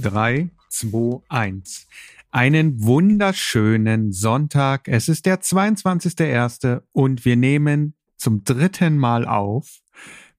Drei, 0.00 0.50
zwei, 0.68 1.20
eins. 1.28 1.86
Einen 2.30 2.82
wunderschönen 2.82 4.12
Sonntag. 4.12 4.88
Es 4.88 5.08
ist 5.08 5.26
der 5.26 5.40
22.01. 5.40 6.82
und 6.92 7.24
wir 7.24 7.36
nehmen 7.36 7.94
zum 8.16 8.44
dritten 8.44 8.98
Mal 8.98 9.26
auf. 9.26 9.80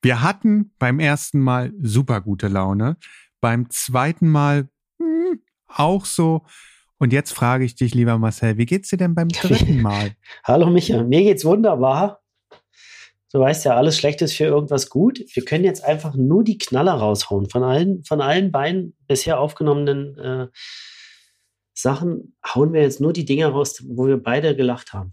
Wir 0.02 0.22
hatten 0.22 0.74
beim 0.80 1.00
ersten 1.00 1.40
Mal 1.40 1.74
super 1.80 2.22
gute 2.22 2.48
Laune, 2.48 2.98
beim 3.40 3.70
zweiten 3.70 4.30
Mal 4.30 4.70
hm, 5.00 5.42
auch 5.68 6.06
so. 6.06 6.46
Und 7.02 7.14
jetzt 7.14 7.34
frage 7.34 7.66
ich 7.66 7.74
dich, 7.74 7.96
lieber 7.96 8.20
Marcel, 8.20 8.60
wie 8.60 8.68
geht's 8.68 8.90
dir 8.90 8.98
denn 8.98 9.16
beim 9.16 9.30
dritten 9.30 9.82
Mal? 9.82 10.12
Hallo 10.44 10.70
Micha, 10.70 11.02
mir 11.02 11.24
geht's 11.24 11.44
wunderbar. 11.44 12.22
Du 13.34 13.40
weißt 13.40 13.66
ja, 13.66 13.76
alles 13.76 13.98
schlecht 13.98 14.22
ist 14.22 14.36
für 14.36 14.44
irgendwas 14.44 14.88
gut. 14.88 15.20
Wir 15.34 15.44
können 15.44 15.64
jetzt 15.64 15.84
einfach 15.84 16.14
nur 16.14 16.44
die 16.44 16.59
Knaller 16.59 16.94
raushauen. 16.94 17.50
Von 17.50 17.64
allen, 17.64 18.04
von 18.04 18.22
allen 18.22 18.52
beiden 18.52 18.95
bisher 19.08 19.40
aufgenommenen 19.40 20.16
äh, 20.20 20.48
Sachen 21.73 22.38
hauen 22.45 22.72
wir 22.72 22.84
jetzt 22.84 23.02
nur 23.02 23.14
die 23.14 23.26
Dinger 23.26 23.48
raus, 23.48 23.84
wo 23.88 24.06
wir 24.06 24.22
beide 24.22 24.56
gelacht 24.56 24.94
haben. 24.94 25.09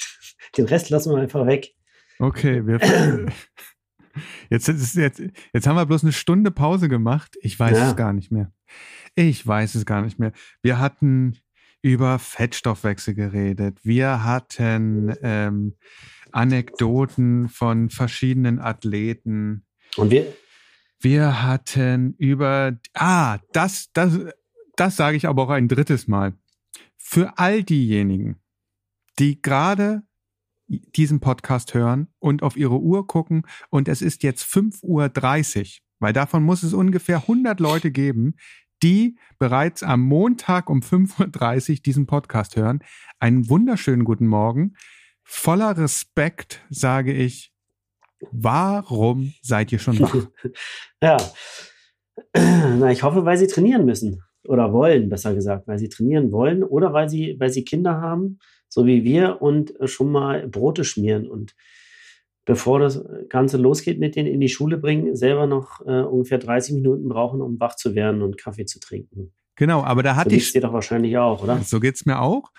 Den 0.56 0.64
Rest 0.64 0.88
lassen 0.88 1.12
wir 1.12 1.20
einfach 1.20 1.44
weg. 1.44 1.74
Okay, 2.18 2.66
wir. 2.66 2.80
Jetzt, 4.50 4.68
jetzt, 4.68 4.96
jetzt, 5.52 5.66
haben 5.66 5.76
wir 5.76 5.86
bloß 5.86 6.04
eine 6.04 6.12
Stunde 6.12 6.50
Pause 6.50 6.88
gemacht. 6.88 7.36
Ich 7.40 7.58
weiß 7.58 7.76
ja. 7.76 7.90
es 7.90 7.96
gar 7.96 8.12
nicht 8.12 8.30
mehr. 8.30 8.52
Ich 9.14 9.46
weiß 9.46 9.74
es 9.74 9.86
gar 9.86 10.02
nicht 10.02 10.18
mehr. 10.18 10.32
Wir 10.62 10.78
hatten 10.78 11.38
über 11.82 12.18
Fettstoffwechsel 12.18 13.14
geredet. 13.14 13.78
Wir 13.82 14.24
hatten 14.24 15.14
ähm, 15.22 15.76
Anekdoten 16.32 17.48
von 17.48 17.90
verschiedenen 17.90 18.58
Athleten. 18.58 19.64
Und 19.96 20.10
wir? 20.10 20.32
Wir 21.00 21.42
hatten 21.42 22.14
über, 22.18 22.78
ah, 22.94 23.38
das, 23.52 23.90
das, 23.92 24.18
das 24.76 24.96
sage 24.96 25.16
ich 25.16 25.28
aber 25.28 25.44
auch 25.44 25.50
ein 25.50 25.68
drittes 25.68 26.08
Mal. 26.08 26.34
Für 26.96 27.38
all 27.38 27.62
diejenigen, 27.62 28.40
die 29.18 29.40
gerade 29.40 30.02
diesen 30.68 31.20
Podcast 31.20 31.74
hören 31.74 32.08
und 32.18 32.42
auf 32.42 32.56
ihre 32.56 32.80
Uhr 32.80 33.06
gucken 33.06 33.42
und 33.70 33.88
es 33.88 34.02
ist 34.02 34.22
jetzt 34.22 34.44
5.30 34.44 34.82
Uhr, 34.82 35.66
weil 36.00 36.12
davon 36.12 36.42
muss 36.42 36.62
es 36.62 36.74
ungefähr 36.74 37.18
100 37.18 37.60
Leute 37.60 37.90
geben, 37.90 38.34
die 38.82 39.16
bereits 39.38 39.82
am 39.82 40.00
Montag 40.00 40.68
um 40.68 40.80
5.30 40.80 41.70
Uhr 41.70 41.76
diesen 41.76 42.06
Podcast 42.06 42.56
hören. 42.56 42.80
Einen 43.20 43.48
wunderschönen 43.48 44.04
guten 44.04 44.26
Morgen 44.26 44.74
voller 45.22 45.76
Respekt 45.76 46.64
sage 46.70 47.12
ich, 47.12 47.52
warum 48.30 49.34
seid 49.42 49.72
ihr 49.72 49.78
schon 49.78 49.98
wach? 50.00 50.14
ja. 51.02 51.16
Na, 52.34 52.90
ich 52.90 53.02
hoffe, 53.02 53.24
weil 53.24 53.36
sie 53.36 53.46
trainieren 53.46 53.84
müssen 53.84 54.22
oder 54.48 54.72
wollen, 54.72 55.08
besser 55.08 55.34
gesagt, 55.34 55.66
weil 55.66 55.78
sie 55.78 55.88
trainieren 55.88 56.32
wollen 56.32 56.62
oder 56.62 56.92
weil 56.92 57.08
sie, 57.08 57.36
weil 57.38 57.50
sie 57.50 57.64
Kinder 57.64 58.00
haben, 58.00 58.38
so 58.68 58.86
wie 58.86 59.04
wir 59.04 59.40
und 59.42 59.74
schon 59.84 60.10
mal 60.10 60.46
Brote 60.48 60.84
schmieren 60.84 61.26
und 61.26 61.54
bevor 62.44 62.78
das 62.78 63.04
Ganze 63.28 63.56
losgeht 63.58 63.98
mit 63.98 64.16
denen 64.16 64.28
in 64.28 64.40
die 64.40 64.48
Schule 64.48 64.78
bringen, 64.78 65.16
selber 65.16 65.46
noch 65.46 65.80
äh, 65.84 66.02
ungefähr 66.02 66.38
30 66.38 66.76
Minuten 66.76 67.08
brauchen, 67.08 67.42
um 67.42 67.60
wach 67.60 67.76
zu 67.76 67.94
werden 67.94 68.22
und 68.22 68.38
Kaffee 68.38 68.64
zu 68.64 68.80
trinken. 68.80 69.32
Genau, 69.56 69.82
aber 69.82 70.02
da 70.02 70.16
hatte 70.16 70.30
so 70.30 70.36
ich. 70.36 70.52
dir 70.52 70.60
doch 70.60 70.72
wahrscheinlich 70.72 71.18
auch, 71.18 71.42
oder? 71.42 71.58
So 71.58 71.80
geht's 71.80 72.06
mir 72.06 72.20
auch. 72.20 72.52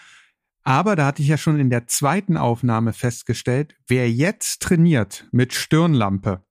Aber 0.64 0.98
da 0.98 1.06
hatte 1.06 1.22
ich 1.22 1.30
ja 1.30 1.38
schon 1.38 1.60
in 1.60 1.70
der 1.70 1.88
zweiten 1.88 2.36
Aufnahme 2.36 2.92
festgestellt, 2.92 3.76
wer 3.88 4.12
jetzt 4.12 4.62
trainiert 4.62 5.26
mit 5.32 5.54
Stirnlampe, 5.54 6.44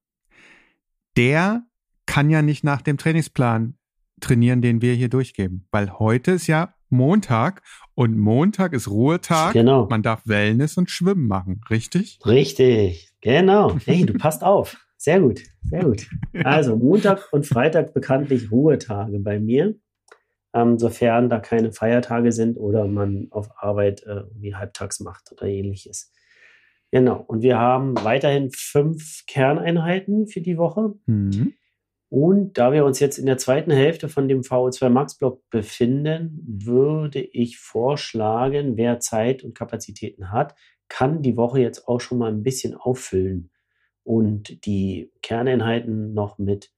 der 1.18 1.66
kann 2.06 2.30
ja 2.30 2.40
nicht 2.40 2.64
nach 2.64 2.80
dem 2.80 2.96
Trainingsplan 2.96 3.76
trainieren, 4.20 4.62
den 4.62 4.82
wir 4.82 4.94
hier 4.94 5.08
durchgeben. 5.08 5.66
Weil 5.70 5.98
heute 5.98 6.32
ist 6.32 6.46
ja 6.46 6.74
Montag 6.88 7.62
und 7.94 8.16
Montag 8.18 8.72
ist 8.72 8.88
Ruhetag. 8.88 9.52
Genau. 9.52 9.86
Man 9.88 10.02
darf 10.02 10.22
Wellness 10.26 10.76
und 10.76 10.90
Schwimmen 10.90 11.26
machen, 11.26 11.60
richtig? 11.70 12.18
Richtig, 12.24 13.12
genau. 13.20 13.76
Hey, 13.84 14.04
du 14.06 14.14
passt 14.14 14.44
auf. 14.44 14.76
Sehr 14.96 15.20
gut, 15.20 15.42
sehr 15.62 15.84
gut. 15.84 16.08
Also 16.44 16.76
Montag 16.76 17.32
und 17.32 17.46
Freitag 17.46 17.92
bekanntlich 17.92 18.50
Ruhetage 18.50 19.18
bei 19.20 19.38
mir 19.38 19.74
ähm, 20.56 20.78
sofern 20.78 21.28
da 21.28 21.38
keine 21.38 21.70
Feiertage 21.70 22.32
sind 22.32 22.56
oder 22.56 22.86
man 22.86 23.28
auf 23.30 23.50
Arbeit 23.58 24.02
äh, 24.04 24.22
wie 24.34 24.54
halbtags 24.54 25.00
macht 25.00 25.30
oder 25.32 25.44
ähnliches. 25.44 26.12
Genau. 26.90 27.22
Und 27.26 27.42
wir 27.42 27.58
haben 27.58 27.94
weiterhin 28.02 28.50
fünf 28.52 29.24
Kerneinheiten 29.26 30.28
für 30.28 30.40
die 30.40 30.56
Woche. 30.56 30.94
Mhm. 31.04 31.52
Und 32.08 32.56
da 32.56 32.72
wir 32.72 32.84
uns 32.84 33.00
jetzt 33.00 33.18
in 33.18 33.26
der 33.26 33.38
zweiten 33.38 33.72
Hälfte 33.72 34.08
von 34.08 34.28
dem 34.28 34.42
VO2 34.42 34.88
Max 34.88 35.18
Block 35.18 35.42
befinden, 35.50 36.40
würde 36.46 37.20
ich 37.20 37.58
vorschlagen, 37.58 38.76
wer 38.76 39.00
Zeit 39.00 39.42
und 39.42 39.56
Kapazitäten 39.56 40.30
hat, 40.30 40.54
kann 40.88 41.22
die 41.22 41.36
Woche 41.36 41.60
jetzt 41.60 41.88
auch 41.88 42.00
schon 42.00 42.18
mal 42.18 42.30
ein 42.30 42.44
bisschen 42.44 42.74
auffüllen 42.74 43.50
und 44.04 44.64
die 44.66 45.10
Kerneinheiten 45.20 46.14
noch 46.14 46.38
mit 46.38 46.70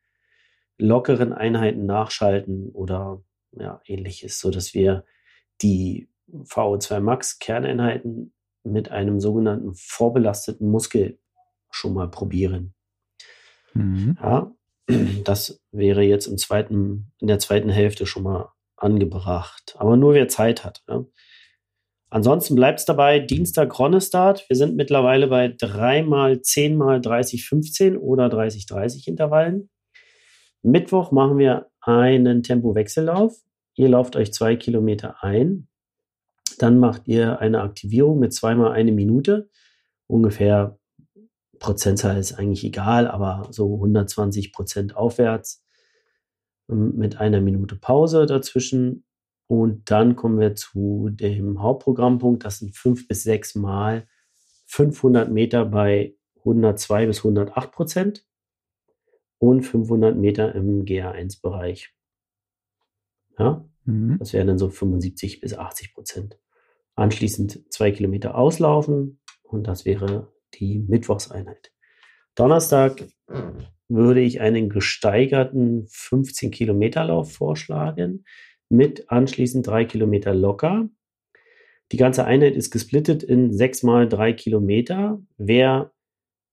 lockeren 0.79 1.35
Einheiten 1.35 1.85
nachschalten 1.85 2.71
oder 2.71 3.23
ja, 3.53 3.83
ähnliches, 3.85 4.39
sodass 4.39 4.73
wir 4.73 5.05
die 5.61 6.09
VO2 6.33 7.01
Max 7.01 7.39
Kerneinheiten 7.39 8.33
mit 8.63 8.91
einem 8.91 9.21
sogenannten 9.21 9.75
vorbelasteten 9.75 10.71
Muskel 10.71 11.19
schon 11.71 11.95
mal 11.95 12.11
probieren. 12.11 12.75
Mhm. 13.75 14.17
Ja, 14.23 14.55
das 15.25 15.61
wäre 15.71 16.03
jetzt 16.03 16.27
im 16.27 16.39
zweiten, 16.39 17.13
in 17.21 17.29
der 17.29 17.39
zweiten 17.39 17.71
Hälfte 17.71 18.07
schon 18.07 18.23
mal 18.23 18.53
angebracht. 18.77 19.75
Aber 19.79 19.97
nur 19.97 20.15
wer 20.15 20.29
Zeit 20.29 20.65
hat. 20.65 20.83
Ja. 20.89 21.05
Ansonsten 22.11 22.55
bleibt 22.55 22.81
es 22.81 22.87
dabei, 22.87 23.19
Dienstag 23.19 23.79
Ronnestart. 23.79 24.49
Wir 24.49 24.57
sind 24.57 24.77
mittlerweile 24.77 25.27
bei 25.27 25.49
3 25.49 26.03
mal 26.05 26.41
10 26.41 26.77
mal 26.77 27.01
30, 27.01 27.47
15 27.47 27.97
oder 27.99 28.31
30, 28.31 28.67
30 28.67 29.09
Intervallen. 29.09 29.69
Mittwoch 30.63 31.13
machen 31.13 31.39
wir 31.39 31.67
einen 31.83 32.43
Tempowechsellauf. 32.43 33.37
Ihr 33.75 33.91
lauft 33.91 34.17
euch 34.17 34.33
zwei 34.33 34.57
Kilometer 34.57 35.23
ein. 35.23 35.69
Dann 36.59 36.79
macht 36.79 37.07
ihr 37.07 37.41
eine 37.41 37.61
Aktivierung 37.61 38.19
mit 38.19 38.33
zweimal 38.33 38.73
eine 38.73 38.91
Minute. 38.91 39.51
Ungefähr 40.07 40.79
Prozentzahl 41.59 42.19
ist 42.19 42.35
eigentlich 42.35 42.65
egal, 42.65 43.09
aber 43.09 43.49
so 43.51 43.75
120 43.75 44.53
Prozent 44.53 44.97
aufwärts 44.97 45.65
ähm, 46.69 46.95
mit 46.97 47.19
einer 47.19 47.41
Minute 47.41 47.77
Pause 47.77 48.27
dazwischen. 48.27 49.05
Und 49.47 49.91
dann 49.91 50.15
kommen 50.15 50.39
wir 50.39 50.55
zu 50.55 51.09
dem 51.11 51.63
Hauptprogrammpunkt. 51.63 52.45
Das 52.45 52.59
sind 52.59 52.77
fünf 52.77 53.09
bis 53.09 53.23
sechs 53.23 53.55
Mal 53.55 54.07
500 54.67 55.31
Meter 55.31 55.65
bei 55.65 56.15
102 56.41 57.07
bis 57.07 57.19
108 57.19 57.73
Prozent 57.73 58.27
und 59.39 59.63
500 59.63 60.17
Meter 60.17 60.55
im 60.55 60.85
GA1-Bereich. 60.85 61.95
Ja? 63.39 63.65
Mhm. 63.85 64.19
Das 64.19 64.33
wären 64.33 64.49
dann 64.49 64.59
so 64.59 64.69
75 64.69 65.41
bis 65.41 65.55
80 65.55 65.95
Prozent. 65.95 66.39
Anschließend 66.95 67.73
zwei 67.73 67.93
Kilometer 67.93 68.35
auslaufen 68.35 69.21
und 69.43 69.67
das 69.67 69.85
wäre 69.85 70.33
die 70.55 70.79
Mittwochseinheit. 70.79 71.73
Donnerstag 72.35 73.05
würde 73.89 74.21
ich 74.21 74.41
einen 74.41 74.69
gesteigerten 74.69 75.87
15 75.89 76.51
Kilometer 76.51 77.05
Lauf 77.05 77.33
vorschlagen 77.33 78.25
mit 78.69 79.11
anschließend 79.11 79.67
drei 79.67 79.85
Kilometer 79.85 80.35
locker. 80.35 80.89
Die 81.91 81.97
ganze 81.97 82.25
Einheit 82.25 82.55
ist 82.55 82.71
gesplittet 82.71 83.23
in 83.23 83.53
sechs 83.53 83.83
mal 83.83 84.09
drei 84.09 84.35
Kilometer. 84.35 85.21
Wer 85.39 85.93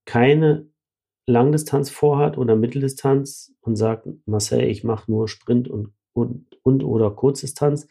keine 0.05 0.69
Langdistanz 1.27 1.89
vorhat 1.89 2.37
oder 2.37 2.55
Mitteldistanz 2.55 3.53
und 3.59 3.75
sagt, 3.75 4.07
Marcel, 4.25 4.63
ich 4.63 4.83
mache 4.83 5.11
nur 5.11 5.27
Sprint 5.27 5.67
und, 5.67 5.93
und, 6.13 6.57
und 6.63 6.83
oder 6.83 7.11
Kurzdistanz, 7.11 7.87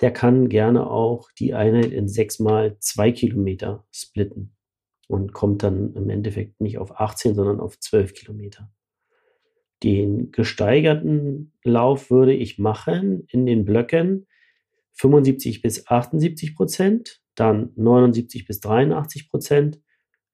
der 0.00 0.12
kann 0.12 0.48
gerne 0.48 0.90
auch 0.90 1.30
die 1.38 1.54
Einheit 1.54 1.92
in 1.92 2.08
sechs 2.08 2.40
mal 2.40 2.76
zwei 2.80 3.12
Kilometer 3.12 3.86
splitten 3.92 4.53
und 5.14 5.32
kommt 5.32 5.62
dann 5.62 5.94
im 5.94 6.10
Endeffekt 6.10 6.60
nicht 6.60 6.78
auf 6.78 6.98
18, 6.98 7.36
sondern 7.36 7.60
auf 7.60 7.78
12 7.78 8.14
Kilometer. 8.14 8.68
Den 9.84 10.32
gesteigerten 10.32 11.52
Lauf 11.62 12.10
würde 12.10 12.34
ich 12.34 12.58
machen 12.58 13.24
in 13.28 13.46
den 13.46 13.64
Blöcken 13.64 14.26
75 14.94 15.62
bis 15.62 15.86
78 15.86 16.56
Prozent, 16.56 17.22
dann 17.36 17.70
79 17.76 18.44
bis 18.44 18.58
83 18.60 19.30
Prozent, 19.30 19.80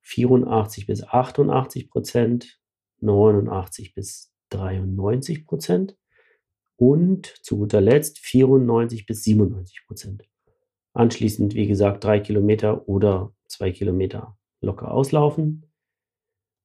84 0.00 0.86
bis 0.86 1.02
88 1.02 1.90
Prozent, 1.90 2.58
89 3.00 3.94
bis 3.94 4.32
93 4.48 5.44
Prozent 5.44 5.98
und 6.76 7.26
zu 7.42 7.58
guter 7.58 7.82
Letzt 7.82 8.18
94 8.18 9.04
bis 9.04 9.24
97 9.24 9.84
Prozent. 9.86 10.24
Anschließend, 10.94 11.54
wie 11.54 11.66
gesagt, 11.66 12.02
drei 12.02 12.20
Kilometer 12.20 12.88
oder 12.88 13.34
zwei 13.46 13.72
Kilometer 13.72 14.38
locker 14.60 14.90
auslaufen 14.90 15.66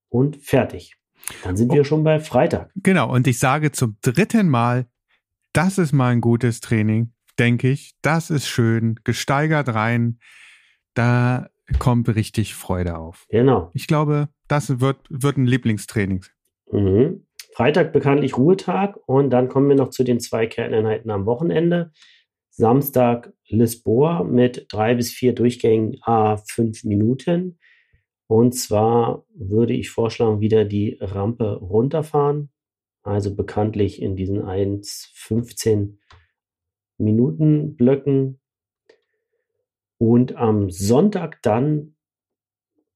und 0.10 0.38
fertig. 0.38 0.96
Dann 1.44 1.58
sind 1.58 1.72
wir 1.74 1.84
schon 1.84 2.04
bei 2.04 2.20
Freitag. 2.20 2.72
Genau, 2.76 3.12
und 3.12 3.28
ich 3.28 3.40
sage 3.40 3.72
zum 3.72 3.98
dritten 4.02 4.50
Mal, 4.50 4.88
das 5.54 5.78
ist 5.78 5.94
mal 5.94 6.12
ein 6.12 6.22
gutes 6.22 6.60
Training, 6.60 7.14
denke 7.40 7.70
ich. 7.70 7.96
Das 8.02 8.30
ist 8.30 8.48
schön, 8.48 9.00
gesteigert 9.04 9.74
rein. 9.74 10.20
Da 10.94 11.50
kommt 11.80 12.14
richtig 12.14 12.54
Freude 12.54 12.98
auf. 12.98 13.26
Genau. 13.30 13.72
Ich 13.74 13.88
glaube, 13.88 14.30
das 14.48 14.80
wird, 14.80 14.98
wird 15.10 15.38
ein 15.38 15.48
Lieblingstraining. 15.48 16.26
Mhm. 16.72 17.26
Freitag 17.54 17.94
bekanntlich 17.94 18.38
Ruhetag 18.38 18.98
und 19.06 19.30
dann 19.30 19.48
kommen 19.48 19.70
wir 19.70 19.78
noch 19.78 19.90
zu 19.90 20.04
den 20.04 20.20
zwei 20.20 20.46
Kerneinheiten 20.46 21.10
am 21.10 21.26
Wochenende. 21.26 21.92
Samstag 22.50 23.34
Lisboa 23.48 24.24
mit 24.24 24.68
drei 24.70 24.96
bis 24.96 25.12
vier 25.12 25.34
Durchgängen 25.34 25.98
a 26.02 26.38
fünf 26.38 26.84
Minuten. 26.84 27.58
Und 28.28 28.54
zwar 28.54 29.26
würde 29.34 29.74
ich 29.74 29.90
vorschlagen, 29.90 30.42
wieder 30.42 30.66
die 30.66 30.98
Rampe 31.00 31.58
runterfahren. 31.58 32.50
Also 33.04 33.36
bekanntlich 33.36 34.02
in 34.02 34.16
diesen 34.16 34.42
1, 34.42 35.12
15 35.14 36.00
Minuten 36.98 37.76
Blöcken. 37.76 38.40
Und 39.98 40.36
am 40.36 40.72
Sonntag 40.72 41.42
dann 41.44 41.96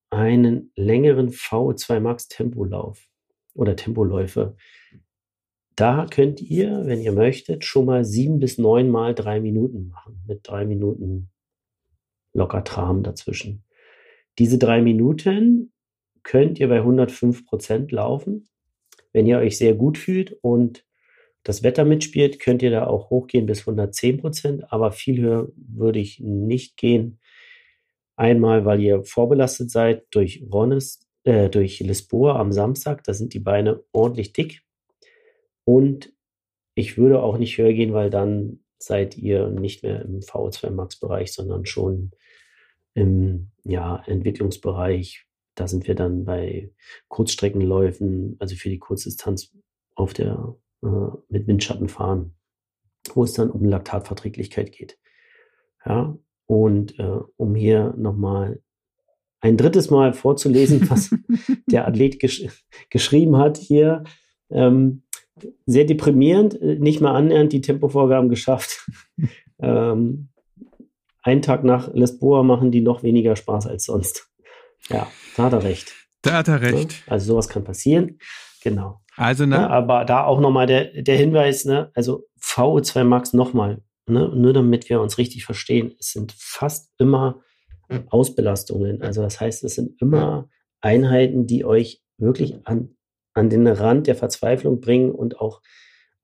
einen 0.10 0.72
längeren 0.76 1.30
VO2 1.30 2.00
Max 2.00 2.28
Tempolauf 2.28 3.08
oder 3.54 3.76
Tempoläufe. 3.76 4.56
Da 5.76 6.08
könnt 6.08 6.42
ihr, 6.42 6.86
wenn 6.86 7.02
ihr 7.02 7.14
möchtet, 7.14 7.64
schon 7.64 7.86
mal 7.86 8.04
sieben 8.04 8.40
bis 8.40 8.58
neun 8.58 8.90
Mal 8.90 9.14
drei 9.14 9.40
Minuten 9.40 9.88
machen, 9.88 10.22
mit 10.28 10.42
drei 10.44 10.66
Minuten 10.66 11.30
locker 12.34 12.64
Tram 12.64 13.04
dazwischen. 13.04 13.64
Diese 14.40 14.58
drei 14.58 14.82
Minuten 14.82 15.74
könnt 16.24 16.60
ihr 16.60 16.70
bei 16.70 16.78
105 16.78 17.46
Prozent 17.46 17.92
laufen. 17.92 18.48
Wenn 19.12 19.28
ihr 19.28 19.40
euch 19.40 19.58
sehr 19.58 19.74
gut 19.74 19.98
fühlt 19.98 20.38
und 20.42 20.86
das 21.44 21.62
Wetter 21.64 21.84
mitspielt, 21.84 22.40
könnt 22.40 22.62
ihr 22.62 22.72
da 22.72 22.88
auch 22.88 23.10
hochgehen 23.10 23.46
bis 23.46 23.62
110 23.62 24.18
Prozent, 24.20 24.72
aber 24.72 24.92
viel 24.92 25.20
höher 25.20 25.50
würde 25.56 26.00
ich 26.00 26.20
nicht 26.20 26.78
gehen. 26.78 27.20
Einmal, 28.16 28.66
weil 28.66 28.82
ihr 28.82 29.04
vorbelastet 29.04 29.72
seid 29.72 30.04
durch 30.12 30.44
Ronnes, 30.52 31.08
äh, 31.24 31.50
durch 31.50 31.80
Lisboa 31.80 32.40
am 32.40 32.52
Samstag, 32.52 33.04
da 33.04 33.14
sind 33.14 33.34
die 33.34 33.40
Beine 33.40 33.84
ordentlich 33.92 34.34
dick. 34.34 34.62
Und 35.66 36.14
ich 36.76 36.98
würde 36.98 37.22
auch 37.22 37.38
nicht 37.38 37.58
höher 37.58 37.74
gehen, 37.74 37.94
weil 37.94 38.10
dann 38.10 38.60
seid 38.78 39.18
ihr 39.18 39.50
nicht 39.50 39.84
mehr 39.84 40.02
im 40.02 40.20
VO2 40.20 40.72
Max 40.72 40.98
Bereich, 40.98 41.34
sondern 41.34 41.66
schon 41.66 42.12
im 42.94 43.52
ja, 43.64 44.04
Entwicklungsbereich. 44.06 45.26
Da 45.56 45.68
sind 45.68 45.88
wir 45.88 45.96
dann 45.96 46.26
bei 46.26 46.72
Kurzstreckenläufen, 47.08 48.36
also 48.40 48.56
für 48.56 48.70
die 48.70 48.80
Kurzdistanz 48.80 49.56
auf 49.96 50.14
der 50.14 50.56
äh, 50.84 50.88
mit 51.28 51.48
Windschatten 51.48 51.90
fahren, 51.90 52.36
wo 53.14 53.24
es 53.24 53.34
dann 53.34 53.52
um 53.52 53.66
Laktatverträglichkeit 53.66 54.72
geht. 54.72 54.98
Ja, 55.86 56.18
und 56.46 56.98
äh, 57.00 57.20
um 57.38 57.56
hier 57.56 57.94
nochmal 57.98 58.62
ein 59.42 59.58
drittes 59.58 59.90
Mal 59.90 60.14
vorzulesen, 60.14 60.90
was 60.90 61.16
der 61.68 61.88
Athlet 61.88 62.20
gesch 62.20 62.66
geschrieben 62.90 63.38
hat 63.38 63.58
hier. 63.58 64.04
Ähm, 64.50 65.04
sehr 65.66 65.86
deprimierend, 65.86 66.60
äh, 66.62 66.80
nicht 66.80 67.02
mal 67.02 67.16
annähernd 67.16 67.54
die 67.54 67.62
Tempovorgaben 67.62 68.30
geschafft. 68.30 68.90
ähm, 69.60 70.29
einen 71.22 71.42
Tag 71.42 71.64
nach 71.64 71.94
Lesboa 71.94 72.44
machen 72.44 72.72
die 72.72 72.82
noch 72.82 73.04
weniger 73.04 73.36
Spaß 73.36 73.68
als 73.68 73.86
sonst. 73.86 74.30
Ja, 74.90 75.08
da 75.36 75.44
hat 75.44 75.54
er 75.54 75.64
recht. 75.64 75.94
Da 76.22 76.34
hat 76.34 76.48
er 76.48 76.62
recht. 76.62 77.04
Also 77.08 77.34
sowas 77.34 77.50
kann 77.50 77.64
passieren. 77.64 78.20
Genau. 78.62 79.02
Also 79.16 79.46
ne? 79.46 79.56
Ja, 79.56 79.68
aber 79.70 80.06
da 80.06 80.24
auch 80.24 80.40
nochmal 80.40 80.68
der, 80.68 81.02
der 81.02 81.18
Hinweis, 81.18 81.66
ne, 81.66 81.92
also 81.94 82.26
VO2 82.42 83.04
Max 83.04 83.34
nochmal, 83.34 83.82
ne, 84.06 84.30
nur 84.34 84.54
damit 84.54 84.90
wir 84.90 85.02
uns 85.02 85.18
richtig 85.18 85.46
verstehen, 85.46 85.96
es 86.00 86.12
sind 86.12 86.34
fast 86.38 86.92
immer 86.98 87.42
Ausbelastungen. 88.10 89.02
Also 89.02 89.22
das 89.22 89.42
heißt, 89.42 89.64
es 89.64 89.76
sind 89.76 90.00
immer 90.02 90.48
Einheiten, 90.82 91.48
die 91.48 91.66
euch 91.66 92.04
wirklich 92.18 92.66
an, 92.66 92.96
an 93.34 93.50
den 93.50 93.68
Rand 93.68 94.08
der 94.08 94.16
Verzweiflung 94.16 94.80
bringen 94.80 95.12
und 95.12 95.40
auch 95.40 95.62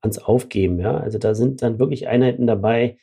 ans 0.01 0.19
Aufgeben. 0.19 0.80
Ja? 0.80 0.97
Also 0.97 1.18
da 1.18 1.33
sind 1.33 1.62
dann 1.62 1.80
wirklich 1.80 2.07
Einheiten 2.07 2.45
dabei, 2.47 2.97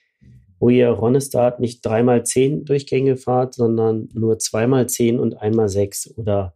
wo 0.62 0.68
ihr 0.68 0.90
Ronestart 0.90 1.58
nicht 1.58 1.84
dreimal 1.84 2.24
zehn 2.24 2.64
Durchgänge 2.64 3.16
fahrt, 3.16 3.54
sondern 3.54 4.08
nur 4.14 4.38
zweimal 4.38 4.88
zehn 4.88 5.18
und 5.18 5.34
einmal 5.34 5.68
sechs. 5.68 6.08
Oder 6.16 6.54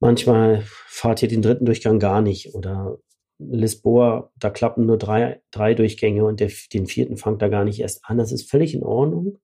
manchmal 0.00 0.62
fahrt 0.86 1.22
ihr 1.22 1.28
den 1.28 1.42
dritten 1.42 1.66
Durchgang 1.66 1.98
gar 1.98 2.22
nicht. 2.22 2.54
Oder 2.54 3.00
Lisboa, 3.38 4.32
da 4.34 4.48
klappen 4.48 4.86
nur 4.86 4.96
drei, 4.96 5.42
drei 5.50 5.74
Durchgänge 5.74 6.24
und 6.24 6.40
der, 6.40 6.50
den 6.72 6.86
vierten 6.86 7.18
fangt 7.18 7.42
da 7.42 7.48
gar 7.48 7.66
nicht 7.66 7.80
erst 7.80 8.06
an. 8.06 8.16
Das 8.16 8.32
ist 8.32 8.50
völlig 8.50 8.72
in 8.72 8.82
Ordnung. 8.82 9.36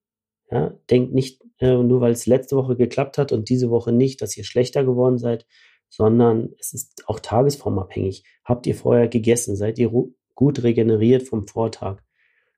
Ja, 0.51 0.73
denkt 0.91 1.13
nicht, 1.13 1.43
äh, 1.59 1.77
nur 1.77 2.01
weil 2.01 2.13
es 2.13 2.25
letzte 2.25 2.57
Woche 2.57 2.75
geklappt 2.75 3.19
hat 3.19 3.33
und 3.33 3.51
diese 3.51 3.69
Woche 3.69 3.93
nicht, 3.93 4.23
dass 4.23 4.35
ihr 4.35 4.45
schlechter 4.45 4.83
geworden 4.83 5.19
seid, 5.19 5.47
sondern 5.91 6.55
es 6.59 6.73
ist 6.73 7.05
auch 7.07 7.21
tagesformabhängig. 7.21 8.25
Habt 8.47 8.67
ihr 8.67 8.75
vorher 8.75 9.09
gegessen? 9.09 9.57
Seid 9.57 9.79
ihr 9.79 9.91
gut 10.35 10.63
regeneriert 10.63 11.25
vom 11.25 11.47
Vortag? 11.47 12.01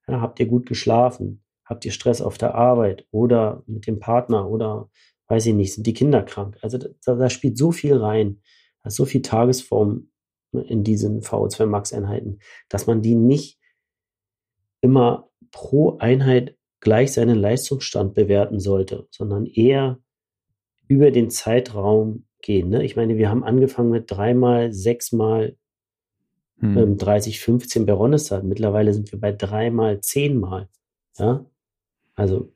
Ja, 0.09 0.21
habt 0.21 0.41
ihr 0.41 0.47
gut 0.47 0.67
geschlafen? 0.67 1.43
Habt 1.65 1.85
ihr 1.85 1.93
Stress 1.93 2.21
auf 2.23 2.39
der 2.39 2.55
Arbeit 2.55 3.07
oder 3.11 3.63
mit 3.67 3.87
dem 3.87 3.99
Partner 3.99 4.49
oder 4.49 4.89
weiß 5.29 5.47
ich 5.47 5.55
nicht, 5.55 5.75
sind 5.75 5.87
die 5.87 5.95
Kinder 5.95 6.23
krank? 6.23 6.57
Also 6.63 6.79
da, 6.79 7.15
da 7.15 7.31
spielt 7.31 7.59
so 7.59 7.73
viel 7.73 7.97
rein, 7.97 8.41
da 8.83 8.89
ist 8.89 8.97
so 8.97 9.05
viel 9.05 9.23
Tagesform 9.23 10.09
in 10.53 10.85
diesen 10.85 11.23
VO2 11.23 11.67
Max 11.67 11.93
Einheiten, 11.93 12.39
dass 12.69 12.87
man 12.87 13.03
die 13.03 13.15
nicht 13.15 13.59
immer 14.81 15.29
pro 15.51 15.99
Einheit 15.99 16.57
gleich 16.81 17.13
seinen 17.13 17.37
Leistungsstand 17.37 18.15
bewerten 18.15 18.61
sollte, 18.61 19.09
sondern 19.11 19.47
eher 19.47 19.99
über 20.87 21.11
den 21.11 21.31
Zeitraum 21.31 22.27
gehen. 22.43 22.69
Ne? 22.69 22.85
Ich 22.85 22.95
meine, 22.95 23.17
wir 23.17 23.29
haben 23.29 23.43
angefangen 23.43 23.91
mit 23.91 24.09
dreimal, 24.09 24.73
sechsmal 24.73 25.57
hm. 26.59 26.77
ähm, 26.77 26.97
30, 26.97 27.41
15 27.41 27.87
bei 27.87 27.93
Ronestad. 27.93 28.45
Mittlerweile 28.45 28.95
sind 28.95 29.13
wir 29.13 29.21
bei 29.21 29.33
dreimal, 29.33 30.01
zehnmal. 30.01 30.69
Ja, 31.19 31.45
also 32.15 32.53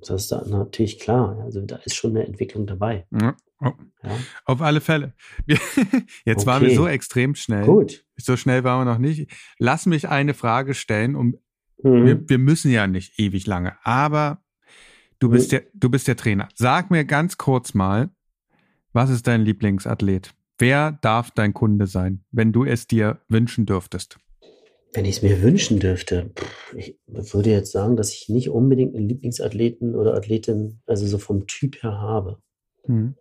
das 0.00 0.22
ist 0.22 0.32
da 0.32 0.44
natürlich 0.46 0.98
klar. 0.98 1.38
Also 1.42 1.60
da 1.60 1.76
ist 1.76 1.94
schon 1.94 2.12
eine 2.12 2.26
Entwicklung 2.26 2.66
dabei. 2.66 3.06
Ja. 3.10 3.36
Oh. 3.60 3.72
Ja. 4.02 4.18
Auf 4.44 4.60
alle 4.60 4.80
Fälle. 4.80 5.14
Jetzt 5.46 6.42
okay. 6.42 6.46
waren 6.46 6.62
wir 6.62 6.74
so 6.74 6.86
extrem 6.86 7.34
schnell. 7.34 7.64
Gut. 7.64 8.04
So 8.16 8.36
schnell 8.36 8.64
waren 8.64 8.86
wir 8.86 8.92
noch 8.92 8.98
nicht. 8.98 9.30
Lass 9.58 9.86
mich 9.86 10.08
eine 10.08 10.34
Frage 10.34 10.74
stellen, 10.74 11.16
um 11.16 11.38
mhm. 11.82 12.04
wir, 12.04 12.28
wir, 12.28 12.38
müssen 12.38 12.70
ja 12.70 12.86
nicht 12.86 13.18
ewig 13.18 13.46
lange, 13.46 13.76
aber 13.82 14.42
du 15.18 15.30
bist 15.30 15.52
mhm. 15.52 15.56
der, 15.56 15.64
du 15.72 15.88
bist 15.88 16.08
der 16.08 16.16
Trainer. 16.16 16.48
Sag 16.54 16.90
mir 16.90 17.04
ganz 17.04 17.38
kurz 17.38 17.72
mal, 17.72 18.10
was 18.92 19.10
ist 19.10 19.26
dein 19.26 19.42
Lieblingsathlet? 19.42 20.34
Wer 20.58 20.98
darf 21.02 21.30
dein 21.32 21.52
Kunde 21.52 21.86
sein, 21.86 22.24
wenn 22.30 22.52
du 22.52 22.64
es 22.64 22.86
dir 22.86 23.20
wünschen 23.28 23.66
dürftest? 23.66 24.18
Wenn 24.92 25.04
ich 25.04 25.16
es 25.16 25.22
mir 25.22 25.42
wünschen 25.42 25.80
dürfte, 25.80 26.30
ich 26.76 26.96
würde 27.06 27.50
jetzt 27.50 27.72
sagen, 27.72 27.96
dass 27.96 28.12
ich 28.14 28.28
nicht 28.28 28.50
unbedingt 28.50 28.94
einen 28.94 29.08
Lieblingsathleten 29.08 29.96
oder 29.96 30.14
Athletin, 30.14 30.80
also 30.86 31.06
so 31.06 31.18
vom 31.18 31.48
Typ 31.48 31.82
her 31.82 31.98
habe. 31.98 32.38
Mhm. 32.86 33.16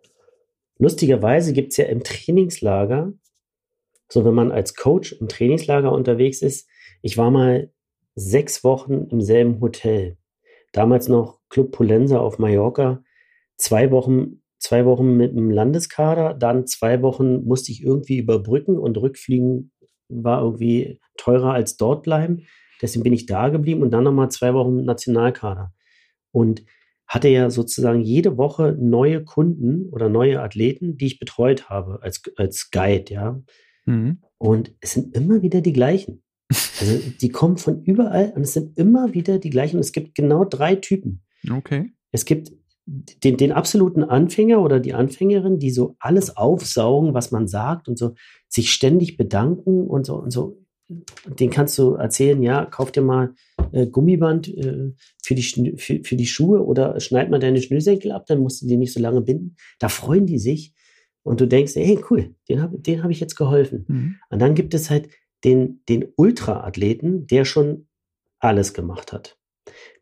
Lustigerweise 0.77 1.53
gibt 1.53 1.71
es 1.71 1.77
ja 1.77 1.85
im 1.85 2.03
Trainingslager, 2.03 3.13
so 4.09 4.25
wenn 4.25 4.35
man 4.35 4.51
als 4.51 4.75
Coach 4.75 5.13
im 5.13 5.27
Trainingslager 5.27 5.91
unterwegs 5.91 6.43
ist, 6.43 6.69
ich 7.01 7.17
war 7.17 7.31
mal 7.31 7.71
sechs 8.13 8.63
Wochen 8.63 9.07
im 9.09 9.21
selben 9.21 9.59
Hotel. 9.59 10.17
Damals 10.71 11.07
noch 11.07 11.39
Club 11.49 11.71
Polenza 11.71 12.19
auf 12.19 12.37
Mallorca. 12.37 13.03
Zwei 13.57 13.89
Wochen 13.89 14.42
zwei 14.63 14.85
Wochen 14.85 15.17
mit 15.17 15.35
dem 15.35 15.51
Landeskader, 15.51 16.33
dann 16.33 16.65
zwei 16.65 17.01
Wochen 17.01 17.43
musste 17.43 17.71
ich 17.73 17.83
irgendwie 17.83 18.17
überbrücken 18.17 18.77
und 18.79 18.97
rückfliegen 18.97 19.71
war 20.07 20.41
irgendwie 20.41 21.01
teurer 21.17 21.53
als 21.53 21.75
dort 21.75 22.03
bleiben. 22.03 22.43
Deswegen 22.81 23.03
bin 23.03 23.13
ich 23.13 23.25
da 23.25 23.49
geblieben 23.49 23.81
und 23.81 23.91
dann 23.91 24.05
nochmal 24.05 24.31
zwei 24.31 24.53
Wochen 24.53 24.85
Nationalkader. 24.85 25.73
Und 26.31 26.63
hatte 27.07 27.27
ja 27.27 27.49
sozusagen 27.49 28.01
jede 28.01 28.37
Woche 28.37 28.75
neue 28.79 29.23
Kunden 29.23 29.89
oder 29.89 30.07
neue 30.07 30.41
Athleten, 30.41 30.97
die 30.97 31.07
ich 31.07 31.19
betreut 31.19 31.69
habe 31.69 31.99
als, 32.01 32.21
als 32.37 32.71
Guide, 32.71 33.13
ja. 33.13 33.41
Mhm. 33.85 34.19
Und 34.37 34.73
es 34.79 34.93
sind 34.93 35.15
immer 35.15 35.41
wieder 35.41 35.59
die 35.59 35.73
gleichen. 35.73 36.23
Also 36.79 36.99
die 37.21 37.29
kommen 37.29 37.57
von 37.57 37.83
überall 37.83 38.31
und 38.35 38.43
es 38.43 38.53
sind 38.53 38.77
immer 38.77 39.13
wieder 39.13 39.39
die 39.39 39.49
gleichen. 39.49 39.79
Es 39.79 39.91
gibt 39.91 40.15
genau 40.15 40.45
drei 40.45 40.75
Typen. 40.75 41.21
Okay. 41.51 41.91
Es 42.11 42.25
gibt 42.25 42.51
den, 42.85 43.37
den 43.37 43.51
absoluten 43.51 44.03
Anfänger 44.03 44.61
oder 44.61 44.79
die 44.79 44.93
Anfängerin, 44.93 45.59
die 45.59 45.71
so 45.71 45.95
alles 45.99 46.35
aufsaugen, 46.35 47.13
was 47.13 47.31
man 47.31 47.47
sagt 47.47 47.87
und 47.87 47.97
so 47.97 48.15
sich 48.49 48.71
ständig 48.71 49.17
bedanken 49.17 49.87
und 49.87 50.05
so 50.05 50.15
und 50.15 50.31
so 50.31 50.63
den 51.25 51.49
kannst 51.49 51.77
du 51.77 51.93
erzählen, 51.93 52.41
ja, 52.41 52.65
kauf 52.65 52.91
dir 52.91 53.01
mal 53.01 53.33
äh, 53.71 53.87
Gummiband 53.87 54.47
äh, 54.49 54.91
für, 55.23 55.35
die, 55.35 55.75
für, 55.77 56.03
für 56.03 56.15
die 56.15 56.25
Schuhe 56.25 56.63
oder 56.63 56.99
schneid 56.99 57.29
mal 57.29 57.39
deine 57.39 57.61
Schnürsenkel 57.61 58.11
ab, 58.11 58.25
dann 58.27 58.39
musst 58.39 58.61
du 58.61 58.67
die 58.67 58.77
nicht 58.77 58.93
so 58.93 58.99
lange 58.99 59.21
binden. 59.21 59.55
Da 59.79 59.89
freuen 59.89 60.25
die 60.25 60.39
sich 60.39 60.73
und 61.23 61.39
du 61.39 61.47
denkst, 61.47 61.75
hey, 61.75 61.99
cool, 62.09 62.35
den 62.49 62.61
habe 62.61 62.77
den 62.79 63.03
hab 63.03 63.11
ich 63.11 63.19
jetzt 63.19 63.35
geholfen. 63.35 63.85
Mhm. 63.87 64.15
Und 64.29 64.41
dann 64.41 64.55
gibt 64.55 64.73
es 64.73 64.89
halt 64.89 65.09
den, 65.43 65.81
den 65.89 66.05
Ultra-Athleten, 66.15 67.27
der 67.27 67.45
schon 67.45 67.87
alles 68.39 68.73
gemacht 68.73 69.13
hat. 69.13 69.37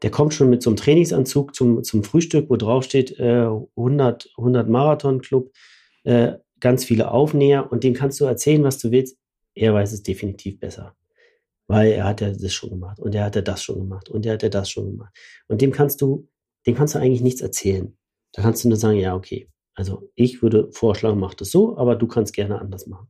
Der 0.02 0.12
kommt 0.12 0.34
schon 0.34 0.50
mit 0.50 0.62
so 0.64 0.70
einem 0.70 0.78
Trainingsanzug 0.78 1.56
zum, 1.56 1.84
zum 1.84 2.04
Frühstück, 2.04 2.50
wo 2.50 2.56
drauf 2.56 2.84
steht 2.84 3.20
äh, 3.20 3.48
100, 3.76 4.30
100 4.38 4.70
Marathon-Club, 4.70 5.52
äh, 6.04 6.34
ganz 6.60 6.84
viele 6.84 7.12
Aufnäher 7.12 7.72
und 7.72 7.84
dem 7.84 7.94
kannst 7.94 8.20
du 8.20 8.26
erzählen, 8.26 8.64
was 8.64 8.78
du 8.80 8.92
willst. 8.92 9.18
Er 9.54 9.74
weiß 9.74 9.92
es 9.92 10.04
definitiv 10.04 10.60
besser. 10.60 10.96
Weil 11.68 11.92
er 11.92 12.06
hat 12.06 12.22
ja 12.22 12.32
das 12.32 12.54
schon 12.54 12.70
gemacht 12.70 13.00
und 13.00 13.16
er 13.16 13.26
hat 13.26 13.36
ja 13.36 13.42
das 13.42 13.64
schon 13.64 13.80
gemacht 13.80 14.10
und 14.10 14.26
er 14.26 14.34
hat 14.34 14.44
ja 14.44 14.50
das 14.50 14.70
schon 14.70 14.92
gemacht. 14.92 15.16
Und 15.48 15.62
dem 15.62 15.72
kannst 15.72 16.02
du, 16.02 16.28
dem 16.66 16.76
kannst 16.76 16.96
du 16.96 17.00
eigentlich 17.00 17.22
nichts 17.22 17.42
erzählen. 17.42 17.98
Da 18.34 18.42
kannst 18.42 18.64
du 18.64 18.70
nur 18.70 18.78
sagen, 18.78 18.98
ja, 18.98 19.16
okay. 19.16 19.50
Also 19.74 20.12
ich 20.16 20.42
würde 20.42 20.70
vorschlagen, 20.72 21.20
mach 21.20 21.34
das 21.34 21.52
so, 21.52 21.78
aber 21.78 21.96
du 21.96 22.08
kannst 22.08 22.34
gerne 22.34 22.60
anders 22.60 22.88
machen. 22.88 23.10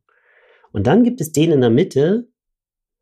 Und 0.72 0.88
dann 0.88 1.04
gibt 1.04 1.22
es 1.22 1.32
den 1.32 1.52
in 1.52 1.62
der 1.62 1.70
Mitte, 1.70 2.28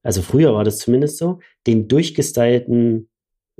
also 0.02 0.22
früher 0.22 0.54
war 0.54 0.64
das 0.64 0.80
zumindest 0.80 1.18
so, 1.18 1.40
den 1.68 1.88
durchgestylten, 1.88 3.09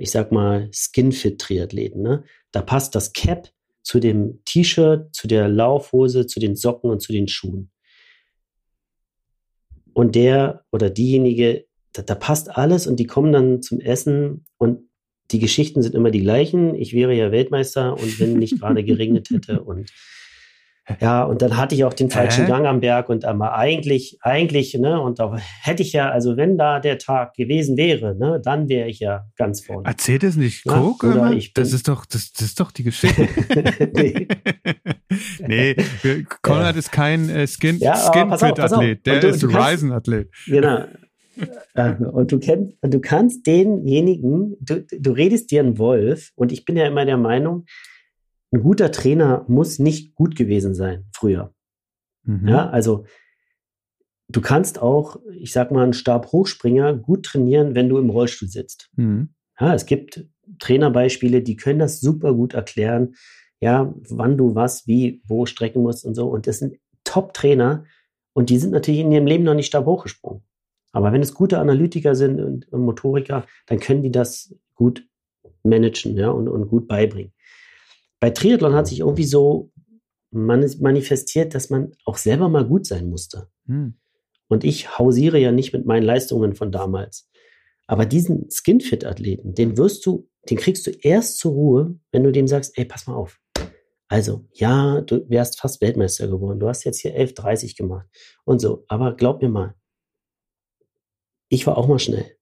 ich 0.00 0.10
sag 0.10 0.32
mal, 0.32 0.70
Skinfit-Triathleten. 0.72 2.02
Ne? 2.02 2.24
Da 2.52 2.62
passt 2.62 2.94
das 2.94 3.12
Cap 3.12 3.50
zu 3.82 4.00
dem 4.00 4.40
T-Shirt, 4.46 5.14
zu 5.14 5.28
der 5.28 5.48
Laufhose, 5.48 6.26
zu 6.26 6.40
den 6.40 6.56
Socken 6.56 6.90
und 6.90 7.00
zu 7.00 7.12
den 7.12 7.28
Schuhen. 7.28 7.70
Und 9.92 10.14
der 10.14 10.64
oder 10.72 10.88
diejenige, 10.88 11.66
da, 11.92 12.02
da 12.02 12.14
passt 12.14 12.56
alles 12.56 12.86
und 12.86 12.96
die 12.96 13.06
kommen 13.06 13.32
dann 13.32 13.60
zum 13.60 13.80
Essen 13.80 14.46
und 14.56 14.88
die 15.32 15.38
Geschichten 15.38 15.82
sind 15.82 15.94
immer 15.94 16.10
die 16.10 16.22
gleichen. 16.22 16.74
Ich 16.74 16.94
wäre 16.94 17.14
ja 17.14 17.30
Weltmeister 17.30 17.92
und 17.92 18.18
wenn 18.18 18.38
nicht 18.38 18.58
gerade 18.58 18.82
geregnet 18.82 19.28
hätte 19.30 19.60
und 19.64 19.90
ja, 21.00 21.22
und 21.24 21.42
dann 21.42 21.56
hatte 21.56 21.74
ich 21.74 21.84
auch 21.84 21.94
den 21.94 22.10
falschen 22.10 22.44
äh? 22.44 22.48
Gang 22.48 22.66
am 22.66 22.80
Berg 22.80 23.08
und 23.08 23.24
aber 23.24 23.54
eigentlich, 23.54 24.18
eigentlich, 24.22 24.74
ne, 24.74 25.00
und 25.00 25.18
da 25.18 25.36
hätte 25.62 25.82
ich 25.82 25.92
ja, 25.92 26.10
also 26.10 26.36
wenn 26.36 26.58
da 26.58 26.80
der 26.80 26.98
Tag 26.98 27.34
gewesen 27.34 27.76
wäre, 27.76 28.16
ne, 28.16 28.40
dann 28.42 28.68
wäre 28.68 28.88
ich 28.88 29.00
ja 29.00 29.26
ganz 29.36 29.64
vorne. 29.64 29.86
Erzählt 29.86 30.24
es 30.24 30.36
nicht 30.36 30.64
Coke? 30.64 31.14
Ja, 31.14 31.34
das 31.54 31.72
ist 31.72 31.88
doch, 31.88 32.06
das, 32.06 32.32
das 32.32 32.48
ist 32.48 32.60
doch 32.60 32.72
die 32.72 32.84
Geschichte. 32.84 33.28
nee. 33.94 34.28
nee, 35.46 35.76
Konrad 36.42 36.76
ist 36.76 36.92
kein 36.92 37.28
äh, 37.28 37.46
Skin, 37.46 37.78
ja, 37.78 37.96
Skin-Fit-Athlet, 37.96 39.06
der 39.06 39.20
du, 39.20 39.28
ist 39.28 39.44
Ryzen-Athlet. 39.44 40.30
Genau. 40.46 40.84
Äh, 41.74 41.94
und 41.94 42.32
du 42.32 42.38
kennst, 42.38 42.74
du 42.82 43.00
kannst 43.00 43.46
denjenigen, 43.46 44.56
du, 44.60 44.84
du 44.98 45.10
redest 45.12 45.50
dir 45.50 45.60
einen 45.60 45.78
Wolf, 45.78 46.30
und 46.34 46.52
ich 46.52 46.64
bin 46.64 46.76
ja 46.76 46.86
immer 46.86 47.04
der 47.04 47.16
Meinung, 47.16 47.64
ein 48.52 48.62
guter 48.62 48.90
Trainer 48.90 49.44
muss 49.48 49.78
nicht 49.78 50.14
gut 50.14 50.36
gewesen 50.36 50.74
sein 50.74 51.06
früher. 51.12 51.54
Mhm. 52.24 52.48
Ja, 52.48 52.68
also 52.68 53.04
du 54.28 54.40
kannst 54.40 54.80
auch, 54.80 55.20
ich 55.32 55.52
sag 55.52 55.70
mal, 55.70 55.84
einen 55.84 55.92
Stabhochspringer 55.92 56.94
gut 56.94 57.24
trainieren, 57.26 57.74
wenn 57.74 57.88
du 57.88 57.98
im 57.98 58.10
Rollstuhl 58.10 58.48
sitzt. 58.48 58.90
Mhm. 58.96 59.34
Ja, 59.58 59.74
es 59.74 59.86
gibt 59.86 60.26
Trainerbeispiele, 60.58 61.42
die 61.42 61.56
können 61.56 61.78
das 61.78 62.00
super 62.00 62.34
gut 62.34 62.54
erklären, 62.54 63.14
ja, 63.60 63.94
wann 64.08 64.38
du 64.38 64.54
was, 64.54 64.86
wie, 64.86 65.22
wo 65.26 65.46
strecken 65.46 65.82
musst 65.82 66.04
und 66.04 66.14
so. 66.14 66.28
Und 66.28 66.46
das 66.46 66.58
sind 66.58 66.78
Top-Trainer 67.04 67.84
und 68.32 68.50
die 68.50 68.58
sind 68.58 68.70
natürlich 68.72 69.00
in 69.00 69.12
ihrem 69.12 69.26
Leben 69.26 69.44
noch 69.44 69.54
nicht 69.54 69.66
stabhochgesprungen. 69.66 70.42
Aber 70.92 71.12
wenn 71.12 71.22
es 71.22 71.34
gute 71.34 71.58
Analytiker 71.58 72.14
sind 72.14 72.40
und, 72.40 72.72
Motoriker, 72.72 73.46
dann 73.66 73.78
können 73.78 74.02
die 74.02 74.10
das 74.10 74.54
gut 74.74 75.06
managen 75.62 76.16
ja, 76.16 76.30
und, 76.30 76.48
und 76.48 76.68
gut 76.68 76.88
beibringen. 76.88 77.32
Bei 78.20 78.30
Triathlon 78.30 78.74
hat 78.74 78.86
sich 78.86 79.00
irgendwie 79.00 79.24
so 79.24 79.72
manifestiert, 80.30 81.54
dass 81.54 81.70
man 81.70 81.92
auch 82.04 82.16
selber 82.16 82.48
mal 82.48 82.66
gut 82.66 82.86
sein 82.86 83.08
musste. 83.08 83.48
Hm. 83.66 83.98
Und 84.48 84.64
ich 84.64 84.98
hausiere 84.98 85.38
ja 85.38 85.52
nicht 85.52 85.72
mit 85.72 85.86
meinen 85.86 86.04
Leistungen 86.04 86.54
von 86.54 86.70
damals. 86.70 87.28
Aber 87.86 88.06
diesen 88.06 88.48
Skinfit-Athleten, 88.50 89.54
den 89.54 89.76
wirst 89.76 90.06
du, 90.06 90.28
den 90.48 90.58
kriegst 90.58 90.86
du 90.86 90.90
erst 90.90 91.38
zur 91.38 91.52
Ruhe, 91.52 91.98
wenn 92.12 92.22
du 92.22 92.30
dem 92.30 92.46
sagst, 92.46 92.76
ey, 92.78 92.84
pass 92.84 93.06
mal 93.06 93.14
auf. 93.14 93.40
Also, 94.08 94.44
ja, 94.52 95.00
du 95.00 95.28
wärst 95.28 95.60
fast 95.60 95.80
Weltmeister 95.80 96.28
geworden. 96.28 96.60
Du 96.60 96.68
hast 96.68 96.84
jetzt 96.84 97.00
hier 97.00 97.16
11,30 97.16 97.76
gemacht 97.76 98.08
und 98.44 98.60
so. 98.60 98.84
Aber 98.88 99.14
glaub 99.14 99.40
mir 99.40 99.48
mal, 99.48 99.74
ich 101.48 101.66
war 101.66 101.78
auch 101.78 101.88
mal 101.88 101.98
schnell. 101.98 102.36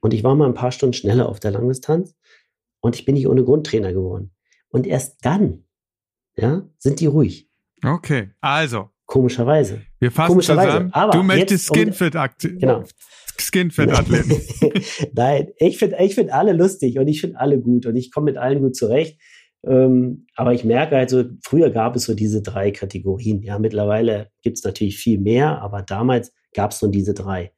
Und 0.00 0.14
ich 0.14 0.24
war 0.24 0.34
mal 0.34 0.46
ein 0.46 0.54
paar 0.54 0.72
Stunden 0.72 0.94
schneller 0.94 1.28
auf 1.28 1.40
der 1.40 1.50
Langdistanz 1.50 2.16
und 2.80 2.96
ich 2.96 3.04
bin 3.04 3.14
nicht 3.14 3.28
ohne 3.28 3.44
Grundtrainer 3.44 3.92
geworden. 3.92 4.34
Und 4.70 4.86
erst 4.86 5.24
dann, 5.24 5.64
ja, 6.36 6.68
sind 6.78 7.00
die 7.00 7.06
ruhig. 7.06 7.50
Okay, 7.84 8.30
also. 8.40 8.90
Komischerweise. 9.06 9.82
Wir 9.98 10.12
fassen 10.12 10.32
Komischerweise. 10.32 10.68
zusammen. 10.68 10.92
Aber 10.92 11.12
du 11.12 11.22
möchtest 11.24 11.66
Skinfit 11.66 12.14
um, 12.14 12.28
genau. 12.58 12.84
Skinfit 13.38 13.90
Athleten. 13.98 14.40
Nein, 15.14 15.48
ich 15.58 15.78
finde 15.78 15.96
ich 16.00 16.14
find 16.14 16.32
alle 16.32 16.52
lustig 16.52 16.98
und 16.98 17.08
ich 17.08 17.20
finde 17.20 17.40
alle 17.40 17.60
gut 17.60 17.86
und 17.86 17.96
ich 17.96 18.12
komme 18.12 18.26
mit 18.26 18.36
allen 18.36 18.60
gut 18.60 18.76
zurecht. 18.76 19.20
Ähm, 19.66 20.26
aber 20.36 20.54
ich 20.54 20.64
merke 20.64 20.96
also, 20.96 21.24
früher 21.42 21.70
gab 21.70 21.96
es 21.96 22.04
so 22.04 22.14
diese 22.14 22.40
drei 22.40 22.70
Kategorien. 22.70 23.42
Ja, 23.42 23.58
mittlerweile 23.58 24.30
gibt 24.42 24.58
es 24.58 24.64
natürlich 24.64 24.96
viel 24.96 25.18
mehr, 25.18 25.60
aber 25.60 25.82
damals 25.82 26.32
gab 26.54 26.70
es 26.70 26.80
nur 26.80 26.90
diese 26.90 27.12
drei. 27.12 27.52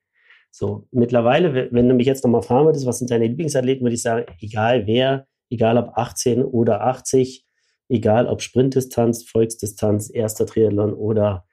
So, 0.50 0.87
mittlerweile, 0.90 1.71
wenn 1.71 1.88
du 1.88 1.95
mich 1.95 2.07
jetzt 2.07 2.25
nochmal 2.25 2.42
fragen 2.42 2.66
würdest, 2.66 2.87
was 2.87 2.99
sind 2.99 3.11
deine 3.11 3.26
Lieblingsathleten, 3.26 3.85
würde 3.85 3.95
ich 3.95 4.02
sagen, 4.02 4.26
egal 4.40 4.87
wer, 4.87 5.26
egal 5.52 5.76
ob 5.76 5.97
18 5.97 6.44
oder 6.44 6.82
80, 6.82 7.47
egal 7.88 8.26
ob 8.26 8.40
Sprintdistanz, 8.40 9.28
Volksdistanz, 9.28 10.11
erster 10.12 10.47
Triathlon 10.47 10.94
oder 10.94 11.47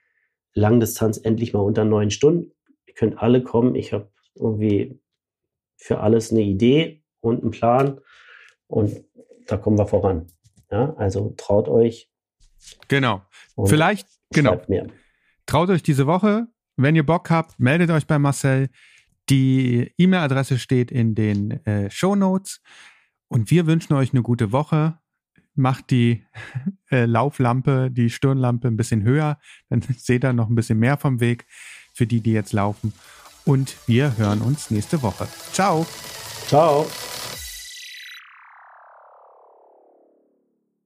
Langdistanz, 0.54 1.18
endlich 1.22 1.52
mal 1.52 1.60
unter 1.60 1.84
neun 1.84 2.10
Stunden. 2.10 2.52
Ihr 2.86 2.94
könnt 2.94 3.18
alle 3.18 3.42
kommen. 3.42 3.74
Ich 3.74 3.92
habe 3.92 4.10
irgendwie 4.34 5.00
für 5.76 6.00
alles 6.00 6.32
eine 6.32 6.42
Idee 6.42 7.04
und 7.20 7.42
einen 7.42 7.50
Plan 7.50 8.00
und 8.66 9.04
da 9.46 9.56
kommen 9.56 9.78
wir 9.78 9.86
voran. 9.86 10.26
Ja, 10.70 10.94
also 10.96 11.34
traut 11.36 11.68
euch. 11.68 12.10
Genau. 12.88 13.22
Vielleicht, 13.64 14.06
genau. 14.32 14.60
Traut 15.46 15.68
euch 15.70 15.82
diese 15.82 16.06
Woche. 16.06 16.46
Wenn 16.76 16.96
ihr 16.96 17.04
Bock 17.04 17.30
habt, 17.30 17.58
meldet 17.58 17.90
euch 17.90 18.06
bei 18.06 18.18
Marcel. 18.18 18.68
Die 19.28 19.92
E-Mail-Adresse 19.98 20.58
steht 20.58 20.90
in 20.90 21.14
den 21.14 21.64
äh, 21.66 21.90
Show 21.90 22.14
Notes. 22.14 22.60
Und 23.30 23.50
wir 23.50 23.66
wünschen 23.66 23.94
euch 23.94 24.12
eine 24.12 24.22
gute 24.22 24.52
Woche. 24.52 24.98
Macht 25.54 25.90
die 25.90 26.24
äh, 26.90 27.06
Lauflampe, 27.06 27.90
die 27.90 28.10
Stirnlampe 28.10 28.68
ein 28.68 28.76
bisschen 28.76 29.02
höher, 29.04 29.38
dann 29.70 29.82
seht 29.96 30.24
ihr 30.24 30.32
noch 30.32 30.50
ein 30.50 30.54
bisschen 30.54 30.78
mehr 30.78 30.98
vom 30.98 31.20
Weg 31.20 31.46
für 31.94 32.06
die, 32.06 32.20
die 32.20 32.32
jetzt 32.32 32.52
laufen. 32.52 32.92
Und 33.46 33.76
wir 33.86 34.16
hören 34.18 34.42
uns 34.42 34.70
nächste 34.70 35.00
Woche. 35.02 35.26
Ciao. 35.52 35.86
Ciao. 36.46 36.86